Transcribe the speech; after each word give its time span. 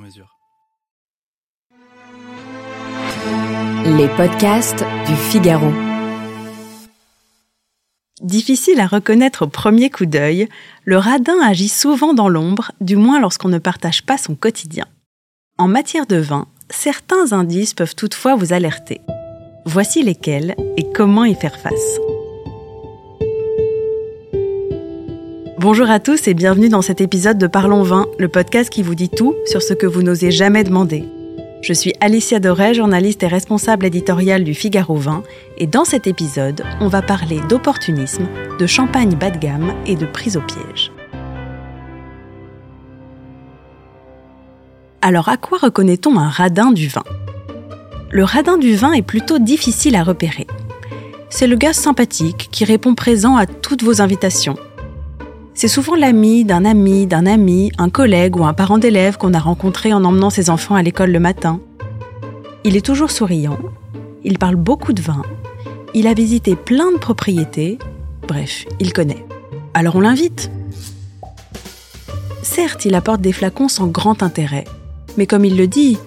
mesure. 0.00 0.36
Les 3.84 4.08
podcasts 4.16 4.84
du 5.06 5.14
Figaro. 5.14 5.70
Difficile 8.20 8.80
à 8.80 8.86
reconnaître 8.86 9.46
au 9.46 9.48
premier 9.48 9.88
coup 9.88 10.06
d'œil, 10.06 10.48
le 10.84 10.98
radin 10.98 11.40
agit 11.42 11.68
souvent 11.68 12.12
dans 12.12 12.28
l'ombre, 12.28 12.72
du 12.80 12.96
moins 12.96 13.20
lorsqu'on 13.20 13.48
ne 13.48 13.58
partage 13.58 14.04
pas 14.04 14.18
son 14.18 14.34
quotidien. 14.34 14.86
En 15.56 15.68
matière 15.68 16.06
de 16.06 16.16
vin, 16.16 16.46
certains 16.68 17.32
indices 17.32 17.74
peuvent 17.74 17.94
toutefois 17.94 18.36
vous 18.36 18.52
alerter. 18.52 19.00
Voici 19.64 20.02
lesquels 20.02 20.54
et 20.76 20.90
comment 20.92 21.24
y 21.24 21.34
faire 21.34 21.58
face. 21.58 21.98
Bonjour 25.60 25.90
à 25.90 26.00
tous 26.00 26.26
et 26.26 26.32
bienvenue 26.32 26.70
dans 26.70 26.80
cet 26.80 27.02
épisode 27.02 27.36
de 27.36 27.46
Parlons 27.46 27.82
Vin, 27.82 28.06
le 28.18 28.28
podcast 28.28 28.70
qui 28.70 28.82
vous 28.82 28.94
dit 28.94 29.10
tout 29.10 29.34
sur 29.44 29.60
ce 29.60 29.74
que 29.74 29.86
vous 29.86 30.00
n'osez 30.00 30.30
jamais 30.30 30.64
demander. 30.64 31.04
Je 31.60 31.74
suis 31.74 31.92
Alicia 32.00 32.40
Doré, 32.40 32.72
journaliste 32.72 33.22
et 33.24 33.26
responsable 33.26 33.84
éditoriale 33.84 34.42
du 34.42 34.54
Figaro 34.54 34.96
Vin, 34.96 35.22
et 35.58 35.66
dans 35.66 35.84
cet 35.84 36.06
épisode, 36.06 36.62
on 36.80 36.88
va 36.88 37.02
parler 37.02 37.42
d'opportunisme, 37.50 38.26
de 38.58 38.66
champagne 38.66 39.16
bas 39.16 39.30
de 39.30 39.36
gamme 39.36 39.74
et 39.84 39.96
de 39.96 40.06
prise 40.06 40.38
au 40.38 40.40
piège. 40.40 40.92
Alors 45.02 45.28
à 45.28 45.36
quoi 45.36 45.58
reconnaît-on 45.58 46.18
un 46.18 46.30
radin 46.30 46.72
du 46.72 46.88
vin? 46.88 47.04
Le 48.10 48.24
radin 48.24 48.56
du 48.56 48.76
vin 48.76 48.94
est 48.94 49.02
plutôt 49.02 49.38
difficile 49.38 49.94
à 49.94 50.04
repérer. 50.04 50.46
C'est 51.28 51.46
le 51.46 51.56
gars 51.56 51.74
sympathique 51.74 52.48
qui 52.50 52.64
répond 52.64 52.94
présent 52.94 53.36
à 53.36 53.44
toutes 53.44 53.82
vos 53.82 54.00
invitations, 54.00 54.56
c'est 55.54 55.68
souvent 55.68 55.94
l'ami 55.94 56.44
d'un 56.44 56.64
ami, 56.64 57.06
d'un 57.06 57.26
ami, 57.26 57.72
un 57.78 57.90
collègue 57.90 58.36
ou 58.36 58.44
un 58.44 58.54
parent 58.54 58.78
d'élève 58.78 59.16
qu'on 59.16 59.34
a 59.34 59.38
rencontré 59.38 59.92
en 59.92 60.04
emmenant 60.04 60.30
ses 60.30 60.48
enfants 60.50 60.74
à 60.74 60.82
l'école 60.82 61.10
le 61.10 61.20
matin. 61.20 61.60
Il 62.64 62.76
est 62.76 62.84
toujours 62.84 63.10
souriant, 63.10 63.58
il 64.24 64.38
parle 64.38 64.56
beaucoup 64.56 64.92
de 64.92 65.02
vin, 65.02 65.22
il 65.94 66.06
a 66.06 66.14
visité 66.14 66.56
plein 66.56 66.92
de 66.92 66.98
propriétés, 66.98 67.78
bref, 68.26 68.64
il 68.78 68.92
connaît. 68.92 69.24
Alors 69.74 69.96
on 69.96 70.00
l'invite. 70.00 70.50
Certes, 72.42 72.84
il 72.84 72.94
apporte 72.94 73.20
des 73.20 73.32
flacons 73.32 73.68
sans 73.68 73.86
grand 73.86 74.22
intérêt, 74.22 74.64
mais 75.16 75.26
comme 75.26 75.44
il 75.44 75.56
le 75.56 75.66
dit, 75.66 75.98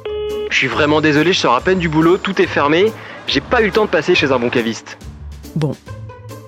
Je 0.49 0.57
suis 0.57 0.67
vraiment 0.67 1.01
désolé, 1.01 1.33
je 1.33 1.39
sors 1.39 1.55
à 1.55 1.61
peine 1.61 1.79
du 1.79 1.89
boulot, 1.89 2.17
tout 2.17 2.41
est 2.41 2.47
fermé, 2.47 2.91
j'ai 3.27 3.41
pas 3.41 3.61
eu 3.61 3.65
le 3.65 3.71
temps 3.71 3.85
de 3.85 3.89
passer 3.89 4.15
chez 4.15 4.31
un 4.31 4.39
bon 4.39 4.49
caviste. 4.49 4.97
bon, 5.55 5.75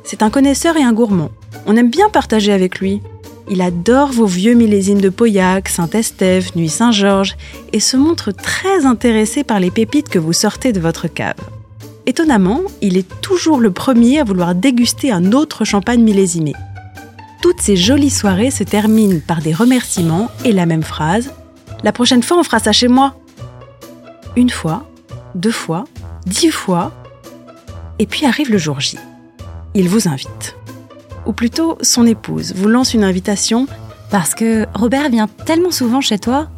c'est 0.04 0.22
un 0.22 0.30
connaisseur 0.30 0.78
et 0.78 0.84
un 0.84 0.94
gourmand. 0.94 1.32
On 1.66 1.76
aime 1.76 1.90
bien 1.90 2.10
partager 2.10 2.54
avec 2.54 2.80
lui. 2.80 3.02
Il 3.50 3.62
adore 3.62 4.12
vos 4.12 4.26
vieux 4.26 4.54
millésimes 4.54 5.02
de 5.02 5.10
Pauillac, 5.10 5.70
Saint-Estève, 5.70 6.52
Nuit 6.56 6.70
Saint-Georges 6.70 7.36
et 7.74 7.80
se 7.80 7.98
montre 7.98 8.32
très 8.32 8.86
intéressé 8.86 9.44
par 9.44 9.60
les 9.60 9.72
pépites 9.72 10.10
que 10.10 10.20
vous 10.20 10.34
sortez 10.34 10.74
de 10.74 10.80
votre 10.80 11.08
cave. 11.08 11.36
Étonnamment, 12.06 12.62
il 12.82 12.98
est 12.98 13.22
toujours 13.22 13.60
le 13.60 13.72
premier 13.72 14.20
à 14.20 14.24
vouloir 14.24 14.54
déguster 14.54 15.12
un 15.12 15.32
autre 15.32 15.66
champagne 15.66 16.04
millésimé. 16.04 16.54
Toutes 17.42 17.62
ces 17.62 17.76
jolies 17.76 18.12
soirées 18.12 18.52
se 18.52 18.64
terminent 18.64 19.20
par 19.26 19.42
des 19.42 19.54
remerciements 19.54 20.30
et 20.44 20.52
la 20.52 20.66
même 20.66 20.84
phrase 20.84 21.32
La 21.84 21.92
prochaine 21.92 22.24
fois, 22.24 22.40
on 22.40 22.44
fera 22.44 22.60
ça 22.60 22.72
chez 22.72 22.88
moi. 22.88 23.16
Une 24.36 24.50
fois, 24.50 24.88
deux 25.34 25.52
fois, 25.52 25.86
dix 26.26 26.52
fois, 26.52 26.92
et 27.98 28.06
puis 28.06 28.26
arrive 28.26 28.52
le 28.52 28.58
jour 28.58 28.80
J. 28.80 28.98
Il 29.74 29.90
vous 29.90 30.08
invite 30.08 30.56
ou 31.26 31.34
plutôt 31.34 31.78
son 31.82 32.06
épouse, 32.06 32.54
vous 32.56 32.68
lance 32.68 32.94
une 32.94 33.04
invitation 33.04 33.68
Parce 34.12 34.36
que 34.36 34.66
Robert 34.74 35.10
vient 35.10 35.28
tellement 35.28 35.72
souvent 35.72 36.02
chez 36.02 36.20
toi 36.20 36.50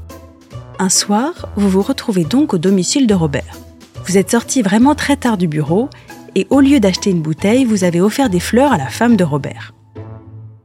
Un 0.80 0.90
soir, 0.90 1.50
vous 1.56 1.70
vous 1.70 1.82
retrouvez 1.82 2.24
donc 2.24 2.54
au 2.54 2.58
domicile 2.58 3.08
de 3.08 3.14
Robert. 3.14 3.58
Vous 4.06 4.18
êtes 4.18 4.32
sorti 4.32 4.62
vraiment 4.62 4.96
très 4.96 5.18
tard 5.18 5.38
du 5.38 5.48
bureau 5.48 5.90
et 6.36 6.48
au 6.50 6.60
lieu 6.60 6.80
d'acheter 6.80 7.10
une 7.10 7.22
bouteille, 7.22 7.66
vous 7.66 7.84
avez 7.84 8.00
offert 8.00 8.30
des 8.30 8.40
fleurs 8.40 8.72
à 8.72 8.78
la 8.78 8.88
femme 8.88 9.16
de 9.16 9.24
Robert. 9.24 9.74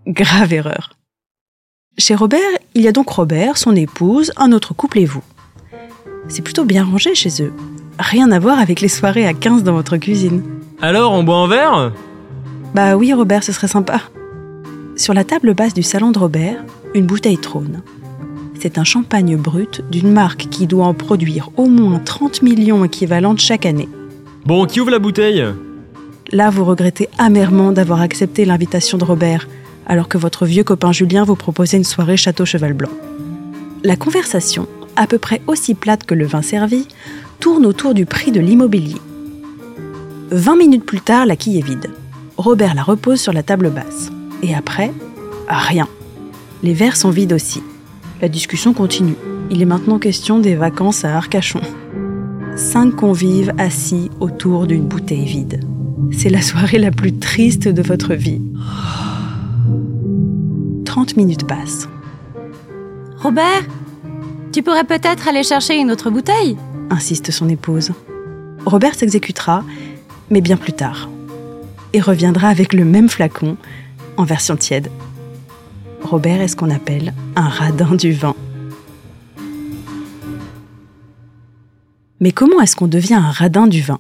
Grave 0.06 0.52
erreur. 0.52 0.90
Chez 1.98 2.14
Robert, 2.14 2.40
il 2.74 2.82
y 2.82 2.88
a 2.88 2.92
donc 2.92 3.08
Robert, 3.08 3.58
son 3.58 3.74
épouse, 3.76 4.32
un 4.36 4.52
autre 4.52 4.74
couple 4.74 4.98
et 4.98 5.04
vous. 5.04 5.22
C'est 6.28 6.42
plutôt 6.42 6.64
bien 6.64 6.84
rangé 6.84 7.14
chez 7.14 7.42
eux. 7.42 7.52
Rien 7.98 8.30
à 8.32 8.38
voir 8.38 8.58
avec 8.58 8.80
les 8.80 8.88
soirées 8.88 9.26
à 9.26 9.34
15 9.34 9.62
dans 9.62 9.74
votre 9.74 9.96
cuisine. 9.96 10.42
Alors, 10.80 11.12
on 11.12 11.22
boit 11.22 11.36
un 11.36 11.48
verre? 11.48 11.92
Bah 12.74 12.96
oui, 12.96 13.12
Robert, 13.12 13.44
ce 13.44 13.52
serait 13.52 13.68
sympa. 13.68 14.00
Sur 14.96 15.12
la 15.12 15.24
table 15.24 15.54
basse 15.54 15.74
du 15.74 15.82
salon 15.82 16.10
de 16.10 16.18
Robert, 16.18 16.64
une 16.94 17.06
bouteille 17.06 17.38
trône. 17.38 17.82
C'est 18.60 18.78
un 18.78 18.84
champagne 18.84 19.36
brut 19.36 19.82
d'une 19.90 20.12
marque 20.12 20.48
qui 20.48 20.66
doit 20.66 20.86
en 20.86 20.94
produire 20.94 21.50
au 21.56 21.66
moins 21.66 21.98
30 21.98 22.42
millions 22.42 22.84
équivalentes 22.84 23.40
chaque 23.40 23.66
année. 23.66 23.88
Bon, 24.46 24.64
qui 24.66 24.80
ouvre 24.80 24.90
la 24.90 24.98
bouteille? 24.98 25.44
Là, 26.30 26.48
vous 26.48 26.64
regrettez 26.64 27.08
amèrement 27.18 27.72
d'avoir 27.72 28.00
accepté 28.00 28.44
l'invitation 28.44 28.96
de 28.96 29.04
Robert, 29.04 29.48
alors 29.86 30.08
que 30.08 30.16
votre 30.16 30.46
vieux 30.46 30.64
copain 30.64 30.92
Julien 30.92 31.24
vous 31.24 31.36
proposait 31.36 31.76
une 31.76 31.84
soirée 31.84 32.16
Château 32.16 32.46
Cheval 32.46 32.72
Blanc. 32.72 32.90
La 33.84 33.96
conversation, 33.96 34.66
à 34.96 35.06
peu 35.06 35.18
près 35.18 35.42
aussi 35.46 35.74
plate 35.74 36.04
que 36.04 36.14
le 36.14 36.24
vin 36.24 36.42
servi, 36.42 36.86
tourne 37.38 37.66
autour 37.66 37.92
du 37.92 38.06
prix 38.06 38.30
de 38.30 38.40
l'immobilier. 38.40 39.00
20 40.30 40.56
minutes 40.56 40.86
plus 40.86 41.00
tard, 41.00 41.26
la 41.26 41.36
quille 41.36 41.58
est 41.58 41.66
vide. 41.66 41.90
Robert 42.42 42.74
la 42.74 42.82
repose 42.82 43.20
sur 43.20 43.32
la 43.32 43.44
table 43.44 43.70
basse. 43.70 44.10
Et 44.42 44.52
après, 44.52 44.92
rien. 45.46 45.86
Les 46.64 46.74
verres 46.74 46.96
sont 46.96 47.10
vides 47.10 47.32
aussi. 47.32 47.62
La 48.20 48.28
discussion 48.28 48.74
continue. 48.74 49.14
Il 49.48 49.62
est 49.62 49.66
maintenant 49.66 50.00
question 50.00 50.40
des 50.40 50.56
vacances 50.56 51.04
à 51.04 51.16
Arcachon. 51.16 51.60
Cinq 52.56 52.96
convives 52.96 53.52
assis 53.58 54.10
autour 54.18 54.66
d'une 54.66 54.88
bouteille 54.88 55.24
vide. 55.24 55.60
C'est 56.10 56.30
la 56.30 56.42
soirée 56.42 56.78
la 56.78 56.90
plus 56.90 57.16
triste 57.16 57.68
de 57.68 57.80
votre 57.80 58.14
vie. 58.14 58.42
30 60.84 61.16
minutes 61.16 61.46
passent. 61.46 61.88
Robert 63.18 63.62
Tu 64.50 64.64
pourrais 64.64 64.82
peut-être 64.82 65.28
aller 65.28 65.44
chercher 65.44 65.78
une 65.78 65.92
autre 65.92 66.10
bouteille? 66.10 66.56
Insiste 66.90 67.30
son 67.30 67.48
épouse. 67.48 67.92
Robert 68.66 68.96
s'exécutera, 68.96 69.62
mais 70.28 70.40
bien 70.40 70.56
plus 70.56 70.72
tard. 70.72 71.08
Et 71.92 72.00
reviendra 72.00 72.48
avec 72.48 72.72
le 72.72 72.84
même 72.84 73.08
flacon, 73.08 73.56
en 74.16 74.24
version 74.24 74.56
tiède. 74.56 74.90
Robert 76.02 76.40
est 76.40 76.48
ce 76.48 76.56
qu'on 76.56 76.70
appelle 76.70 77.12
un 77.36 77.48
radin 77.48 77.94
du 77.94 78.12
vin. 78.12 78.34
Mais 82.20 82.32
comment 82.32 82.60
est-ce 82.60 82.76
qu'on 82.76 82.86
devient 82.86 83.14
un 83.14 83.30
radin 83.30 83.66
du 83.66 83.80
vin 83.80 83.98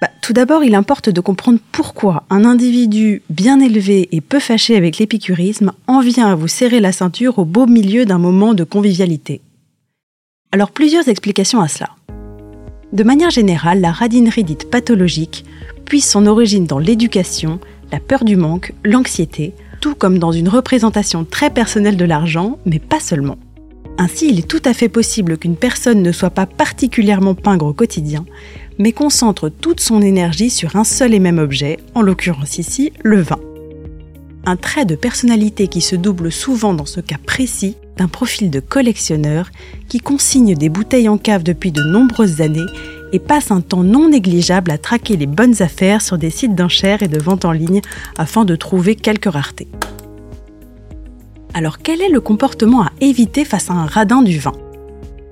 bah, 0.00 0.10
Tout 0.20 0.32
d'abord, 0.32 0.64
il 0.64 0.74
importe 0.74 1.10
de 1.10 1.20
comprendre 1.20 1.60
pourquoi 1.72 2.24
un 2.28 2.44
individu 2.44 3.22
bien 3.30 3.60
élevé 3.60 4.08
et 4.12 4.20
peu 4.20 4.40
fâché 4.40 4.76
avec 4.76 4.98
l'épicurisme 4.98 5.72
en 5.86 6.00
vient 6.00 6.26
à 6.26 6.34
vous 6.34 6.48
serrer 6.48 6.80
la 6.80 6.92
ceinture 6.92 7.38
au 7.38 7.44
beau 7.44 7.66
milieu 7.66 8.04
d'un 8.04 8.18
moment 8.18 8.52
de 8.54 8.64
convivialité. 8.64 9.40
Alors 10.50 10.70
plusieurs 10.70 11.08
explications 11.08 11.60
à 11.60 11.68
cela. 11.68 11.90
De 12.92 13.04
manière 13.04 13.30
générale, 13.30 13.80
la 13.80 13.92
radinerie 13.92 14.44
dite 14.44 14.70
pathologique 14.70 15.44
puise 15.88 16.04
son 16.04 16.26
origine 16.26 16.66
dans 16.66 16.78
l'éducation, 16.78 17.60
la 17.90 17.98
peur 17.98 18.24
du 18.24 18.36
manque, 18.36 18.74
l'anxiété, 18.84 19.54
tout 19.80 19.94
comme 19.94 20.18
dans 20.18 20.32
une 20.32 20.50
représentation 20.50 21.24
très 21.24 21.48
personnelle 21.48 21.96
de 21.96 22.04
l'argent, 22.04 22.58
mais 22.66 22.78
pas 22.78 23.00
seulement. 23.00 23.38
Ainsi, 23.96 24.28
il 24.28 24.38
est 24.38 24.46
tout 24.46 24.60
à 24.66 24.74
fait 24.74 24.90
possible 24.90 25.38
qu'une 25.38 25.56
personne 25.56 26.02
ne 26.02 26.12
soit 26.12 26.28
pas 26.28 26.44
particulièrement 26.44 27.34
pingre 27.34 27.64
au 27.64 27.72
quotidien, 27.72 28.26
mais 28.78 28.92
concentre 28.92 29.48
toute 29.48 29.80
son 29.80 30.02
énergie 30.02 30.50
sur 30.50 30.76
un 30.76 30.84
seul 30.84 31.14
et 31.14 31.20
même 31.20 31.38
objet, 31.38 31.78
en 31.94 32.02
l'occurrence 32.02 32.58
ici, 32.58 32.92
le 33.02 33.22
vin. 33.22 33.40
Un 34.44 34.56
trait 34.56 34.84
de 34.84 34.94
personnalité 34.94 35.68
qui 35.68 35.80
se 35.80 35.96
double 35.96 36.30
souvent 36.30 36.74
dans 36.74 36.86
ce 36.86 37.00
cas 37.00 37.16
précis 37.24 37.76
d'un 37.96 38.08
profil 38.08 38.50
de 38.50 38.60
collectionneur 38.60 39.50
qui 39.88 40.00
consigne 40.00 40.54
des 40.54 40.68
bouteilles 40.68 41.08
en 41.08 41.16
cave 41.18 41.42
depuis 41.42 41.72
de 41.72 41.82
nombreuses 41.82 42.42
années 42.42 42.60
et 43.12 43.18
passe 43.18 43.50
un 43.50 43.60
temps 43.60 43.82
non 43.82 44.08
négligeable 44.08 44.70
à 44.70 44.78
traquer 44.78 45.16
les 45.16 45.26
bonnes 45.26 45.62
affaires 45.62 46.02
sur 46.02 46.18
des 46.18 46.30
sites 46.30 46.54
d'enchères 46.54 47.02
et 47.02 47.08
de 47.08 47.18
vente 47.18 47.44
en 47.44 47.52
ligne 47.52 47.80
afin 48.16 48.44
de 48.44 48.56
trouver 48.56 48.94
quelques 48.94 49.32
raretés. 49.32 49.68
Alors 51.54 51.78
quel 51.78 52.02
est 52.02 52.10
le 52.10 52.20
comportement 52.20 52.82
à 52.82 52.92
éviter 53.00 53.44
face 53.44 53.70
à 53.70 53.74
un 53.74 53.86
radin 53.86 54.22
du 54.22 54.38
vin? 54.38 54.52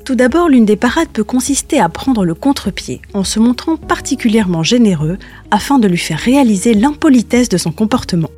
Tout 0.05 0.14
d'abord, 0.14 0.49
l'une 0.49 0.64
des 0.64 0.76
parades 0.76 1.08
peut 1.08 1.25
consister 1.25 1.81
à 1.81 1.88
prendre 1.88 2.25
le 2.25 2.34
contre-pied 2.34 3.00
en 3.12 3.25
se 3.25 3.40
montrant 3.40 3.76
particulièrement 3.76 4.62
généreux 4.62 5.19
afin 5.50 5.81
de 5.81 5.88
lui 5.88 5.99
faire 5.99 6.19
réaliser 6.19 6.75
l'impolitesse 6.75 7.49
de 7.49 7.56
son 7.56 7.73
comportement. 7.73 8.31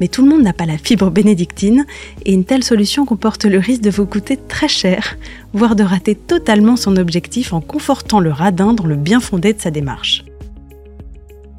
Mais 0.00 0.08
tout 0.08 0.22
le 0.22 0.28
monde 0.28 0.42
n'a 0.42 0.52
pas 0.52 0.66
la 0.66 0.78
fibre 0.78 1.10
bénédictine 1.10 1.86
et 2.24 2.32
une 2.32 2.44
telle 2.44 2.64
solution 2.64 3.06
comporte 3.06 3.44
le 3.44 3.58
risque 3.58 3.82
de 3.82 3.90
vous 3.90 4.06
coûter 4.06 4.36
très 4.36 4.68
cher, 4.68 5.16
voire 5.52 5.76
de 5.76 5.82
rater 5.82 6.14
totalement 6.14 6.76
son 6.76 6.96
objectif 6.96 7.52
en 7.52 7.60
confortant 7.60 8.20
le 8.20 8.30
radin 8.30 8.74
dans 8.74 8.86
le 8.86 8.96
bien 8.96 9.20
fondé 9.20 9.52
de 9.52 9.60
sa 9.60 9.70
démarche. 9.70 10.24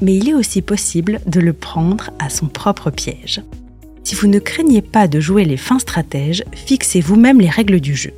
Mais 0.01 0.15
il 0.15 0.29
est 0.29 0.35
aussi 0.35 0.61
possible 0.61 1.19
de 1.25 1.39
le 1.39 1.53
prendre 1.53 2.11
à 2.19 2.29
son 2.29 2.47
propre 2.47 2.91
piège. 2.91 3.41
Si 4.03 4.15
vous 4.15 4.27
ne 4.27 4.39
craignez 4.39 4.81
pas 4.81 5.07
de 5.07 5.19
jouer 5.19 5.43
les 5.43 5.57
fins 5.57 5.79
stratèges, 5.79 6.43
fixez 6.53 7.01
vous-même 7.01 7.41
les 7.41 7.49
règles 7.49 7.79
du 7.79 7.95
jeu. 7.95 8.13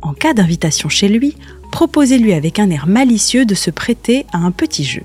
En 0.00 0.14
cas 0.14 0.32
d'invitation 0.32 0.88
chez 0.88 1.08
lui, 1.08 1.36
proposez-lui 1.70 2.32
avec 2.32 2.58
un 2.58 2.70
air 2.70 2.86
malicieux 2.86 3.44
de 3.44 3.54
se 3.54 3.70
prêter 3.70 4.26
à 4.32 4.38
un 4.38 4.52
petit 4.52 4.84
jeu. 4.84 5.02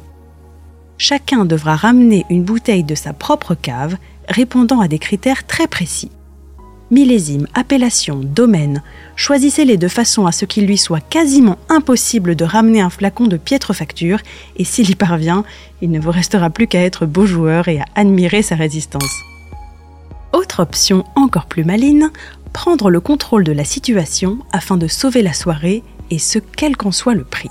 Chacun 0.98 1.46
devra 1.46 1.76
ramener 1.76 2.26
une 2.30 2.44
bouteille 2.44 2.84
de 2.84 2.96
sa 2.96 3.14
propre 3.14 3.54
cave, 3.54 3.98
répondant 4.28 4.80
à 4.80 4.88
des 4.88 5.00
critères 5.00 5.46
très 5.46 5.68
précis. 5.68 6.12
Millésime, 6.90 7.48
appellation, 7.54 8.22
domaine, 8.24 8.82
choisissez-les 9.18 9.76
de 9.76 9.90
façon 9.90 10.26
à 10.26 10.32
ce 10.32 10.46
qu'il 10.46 10.66
lui 10.66 10.78
soit 10.78 11.02
quasiment 11.02 11.58
impossible 11.68 12.36
de 12.36 12.46
ramener 12.46 12.80
un 12.80 12.90
flacon 12.90 13.28
de 13.28 13.36
piètre 13.36 13.74
facture, 13.74 14.20
et 14.56 14.64
s'il 14.64 14.90
y 14.90 14.96
parvient, 14.96 15.44
il 15.82 15.92
ne 15.92 16.00
vous 16.00 16.12
restera 16.12 16.50
plus 16.50 16.68
qu'à 16.68 16.82
être 16.82 17.06
beau 17.06 17.26
joueur 17.26 17.68
et 17.68 17.80
à 17.80 17.86
admirer 17.96 18.42
sa 18.42 18.56
résistance. 18.56 19.22
Autre 20.32 20.62
option 20.62 21.04
encore 21.16 21.48
plus 21.48 21.66
maligne, 21.66 22.08
prendre 22.54 22.90
le 22.90 23.02
contrôle 23.02 23.44
de 23.44 23.52
la 23.52 23.66
situation 23.66 24.40
afin 24.54 24.78
de 24.78 24.88
sauver 24.88 25.22
la 25.22 25.34
soirée, 25.34 25.84
et 26.10 26.20
ce 26.20 26.40
quel 26.40 26.78
qu'en 26.78 26.94
soit 26.94 27.16
le 27.16 27.26
prix. 27.26 27.50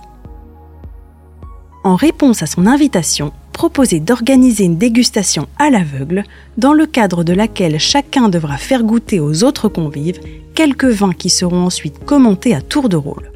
En 1.85 1.95
réponse 1.95 2.43
à 2.43 2.47
son 2.47 2.67
invitation, 2.67 3.33
proposez 3.57 4.01
d'organiser 4.01 4.65
une 4.65 4.77
dégustation 4.77 5.49
à 5.59 5.71
l'aveugle, 5.71 6.25
dans 6.59 6.75
le 6.75 6.85
cadre 6.85 7.25
de 7.25 7.33
laquelle 7.33 7.81
chacun 7.81 8.29
devra 8.29 8.59
faire 8.59 8.83
goûter 8.83 9.19
aux 9.19 9.45
autres 9.45 9.71
convives 9.71 10.21
quelques 10.55 10.85
vins 10.85 11.15
qui 11.15 11.31
seront 11.31 11.65
ensuite 11.65 12.05
commentés 12.05 12.55
à 12.55 12.61
tour 12.61 12.91
de 12.91 12.97
rôle. 12.97 13.33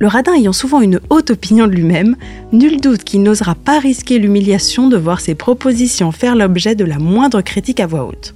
Le 0.00 0.08
radin 0.08 0.34
ayant 0.34 0.52
souvent 0.52 0.80
une 0.80 1.00
haute 1.08 1.30
opinion 1.30 1.68
de 1.68 1.72
lui-même, 1.72 2.16
nul 2.52 2.80
doute 2.80 3.04
qu'il 3.04 3.22
n'osera 3.22 3.54
pas 3.54 3.78
risquer 3.78 4.18
l'humiliation 4.18 4.88
de 4.88 4.96
voir 4.96 5.20
ses 5.20 5.36
propositions 5.36 6.10
faire 6.10 6.34
l'objet 6.34 6.74
de 6.74 6.84
la 6.84 6.98
moindre 6.98 7.42
critique 7.42 7.78
à 7.78 7.86
voix 7.86 8.06
haute 8.06 8.34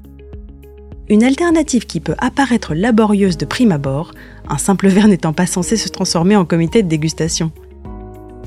une 1.11 1.25
alternative 1.25 1.87
qui 1.87 1.99
peut 1.99 2.15
apparaître 2.19 2.73
laborieuse 2.73 3.37
de 3.37 3.45
prime 3.45 3.73
abord, 3.73 4.13
un 4.49 4.59
simple 4.59 4.87
verre 4.87 5.09
n'étant 5.09 5.33
pas 5.33 5.47
censé 5.47 5.77
se 5.77 5.89
transformer 5.89 6.37
en 6.37 6.45
comité 6.45 6.85
de 6.85 6.89
dégustation. 6.89 7.51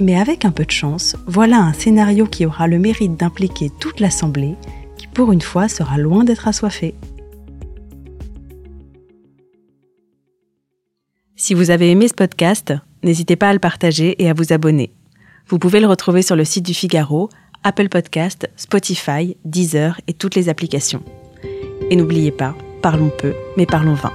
Mais 0.03 0.17
avec 0.17 0.44
un 0.44 0.51
peu 0.51 0.65
de 0.65 0.71
chance, 0.71 1.15
voilà 1.27 1.59
un 1.59 1.71
scénario 1.71 2.25
qui 2.25 2.45
aura 2.45 2.67
le 2.67 2.77
mérite 2.77 3.15
d'impliquer 3.15 3.69
toute 3.79 4.01
l'Assemblée, 4.01 4.55
qui 4.97 5.07
pour 5.07 5.31
une 5.31 5.39
fois 5.39 5.69
sera 5.69 5.97
loin 5.97 6.25
d'être 6.25 6.45
assoiffée. 6.45 6.94
Si 11.38 11.53
vous 11.53 11.71
avez 11.71 11.89
aimé 11.89 12.09
ce 12.09 12.13
podcast, 12.13 12.73
n'hésitez 13.01 13.38
pas 13.38 13.47
à 13.47 13.53
le 13.53 13.59
partager 13.59 14.21
et 14.21 14.29
à 14.29 14.33
vous 14.33 14.51
abonner. 14.51 14.91
Vous 15.47 15.57
pouvez 15.57 15.79
le 15.79 15.88
retrouver 15.88 16.21
sur 16.21 16.35
le 16.35 16.44
site 16.44 16.65
du 16.65 16.73
Figaro, 16.73 17.29
Apple 17.63 17.88
Podcast, 17.88 18.50
Spotify, 18.57 19.38
Deezer 19.45 20.01
et 20.07 20.13
toutes 20.13 20.35
les 20.35 20.50
applications. 20.50 21.01
Et 21.89 21.95
n'oubliez 21.95 22.31
pas, 22.31 22.57
parlons 22.81 23.11
peu, 23.17 23.33
mais 23.55 23.65
parlons 23.65 23.94
vin. 23.94 24.11